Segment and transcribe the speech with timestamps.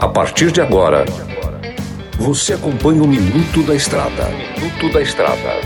[0.00, 1.04] A partir de agora,
[2.16, 4.28] você acompanha o Minuto da Estrada.
[4.56, 5.60] Minuto da Estrada.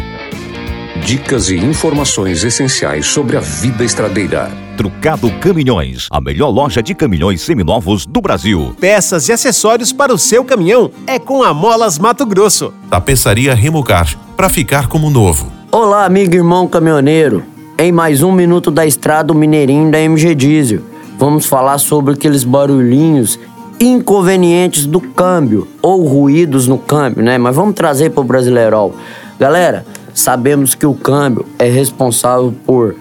[1.04, 4.50] Dicas e informações essenciais sobre a vida estradeira.
[4.78, 8.74] Trucado Caminhões, a melhor loja de caminhões seminovos do Brasil.
[8.80, 12.72] Peças e acessórios para o seu caminhão é com a Molas Mato Grosso.
[12.88, 15.52] Tapeçaria Remocar, para ficar como novo.
[15.70, 17.44] Olá, amigo e irmão caminhoneiro.
[17.78, 20.91] Em mais um Minuto da Estrada, o Mineirinho da MG Diesel.
[21.22, 23.38] Vamos falar sobre aqueles barulhinhos
[23.78, 27.38] inconvenientes do câmbio ou ruídos no câmbio, né?
[27.38, 28.92] Mas vamos trazer para o Brasileirol.
[29.38, 32.96] Galera, sabemos que o câmbio é responsável por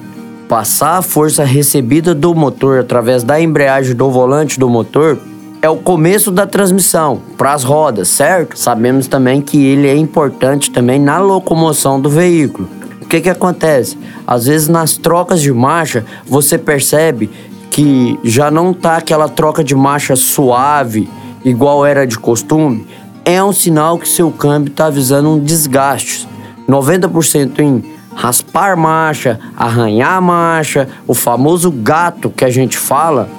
[0.48, 5.18] passar a força recebida do motor através da embreagem do volante do motor
[5.60, 8.56] é o começo da transmissão para as rodas, certo?
[8.56, 12.70] Sabemos também que ele é importante também na locomoção do veículo.
[13.02, 13.98] O que que acontece?
[14.28, 17.32] Às vezes nas trocas de marcha você percebe
[17.72, 21.10] que já não tá aquela troca de marcha suave,
[21.44, 22.86] igual era de costume,
[23.24, 26.28] é um sinal que seu câmbio está avisando um desgaste.
[26.70, 33.30] 90% em raspar marcha, arranhar marcha, o famoso gato que a gente fala,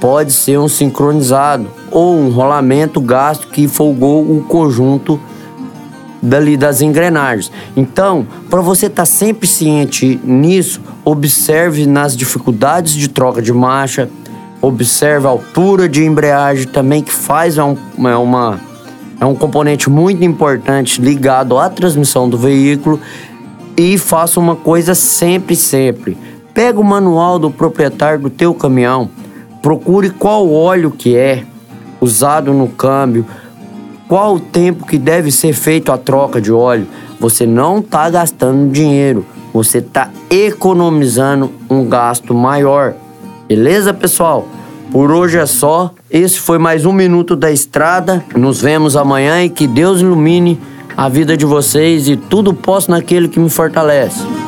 [0.00, 5.20] pode ser um sincronizado ou um rolamento gasto que folgou o conjunto
[6.22, 7.50] dali das engrenagens.
[7.76, 14.08] Então, para você estar tá sempre ciente nisso, observe nas dificuldades de troca de marcha,
[14.60, 18.60] observe a altura de embreagem também que faz é, um, é uma
[19.20, 23.00] é um componente muito importante ligado à transmissão do veículo
[23.76, 26.16] e faça uma coisa sempre sempre.
[26.54, 29.10] Pega o manual do proprietário do teu caminhão,
[29.60, 31.44] procure qual óleo que é
[32.00, 33.26] usado no câmbio,
[34.08, 36.86] qual o tempo que deve ser feito a troca de óleo.
[37.20, 42.94] Você não está gastando dinheiro, você está economizando um gasto maior.
[43.46, 44.48] Beleza, pessoal?
[44.90, 45.92] Por hoje é só.
[46.10, 48.24] Esse foi mais um minuto da estrada.
[48.34, 50.58] Nos vemos amanhã e que Deus ilumine
[50.96, 54.47] a vida de vocês e tudo posso naquele que me fortalece.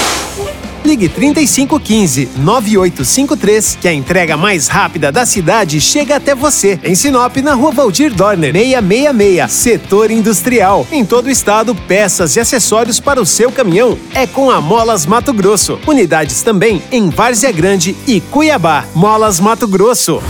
[0.83, 6.79] Ligue 3515 9853 que a entrega mais rápida da cidade chega até você.
[6.83, 10.87] Em Sinop, na Rua Valdir Dorner, 666, Setor Industrial.
[10.91, 15.05] Em todo o estado, peças e acessórios para o seu caminhão é com a Molas
[15.05, 15.79] Mato Grosso.
[15.87, 18.85] Unidades também em Várzea Grande e Cuiabá.
[18.95, 20.21] Molas Mato Grosso.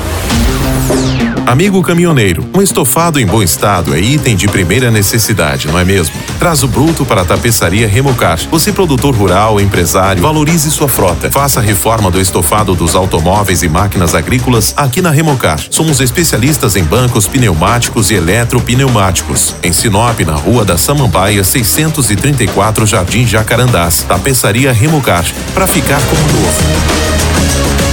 [1.45, 6.15] Amigo caminhoneiro, um estofado em bom estado é item de primeira necessidade, não é mesmo?
[6.41, 8.39] Traz o bruto para a tapeçaria Remocar.
[8.49, 11.29] Você, produtor rural, empresário, valorize sua frota.
[11.29, 15.59] Faça a reforma do estofado dos automóveis e máquinas agrícolas aqui na Remocar.
[15.69, 19.53] Somos especialistas em bancos pneumáticos e eletropneumáticos.
[19.61, 24.01] Em Sinop, na Rua da Samambaia, 634 Jardim Jacarandás.
[24.01, 25.23] Tapeçaria Remocar.
[25.53, 27.90] Para ficar como novo.